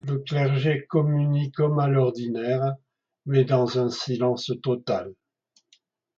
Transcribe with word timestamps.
Le 0.03 0.17
clergé 0.17 0.87
communie 0.89 1.51
comme 1.51 1.77
à 1.77 1.87
l'ordinaire, 1.87 2.73
mais 3.27 3.45
dans 3.45 3.77
un 3.77 3.91
silence 3.91 4.51
total. 4.63 5.13